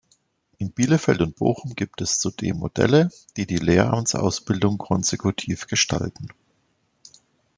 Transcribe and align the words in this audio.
In 0.57 0.71
Bielefeld 0.71 1.21
und 1.21 1.35
Bochum 1.35 1.75
gibt 1.75 2.01
es 2.01 2.17
zudem 2.17 2.57
Modelle, 2.57 3.09
die 3.37 3.45
die 3.45 3.57
Lehramtsausbildung 3.59 4.79
konsekutiv 4.79 5.67
gestalten. 5.67 6.29